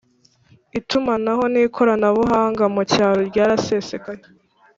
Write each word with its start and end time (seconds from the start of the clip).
itumanaho 0.79 1.43
n 1.53 1.55
ikoranabuhanga 1.63 2.63
mu 2.73 2.81
cyaro 2.91 3.19
ryarasesekaye 3.29 4.23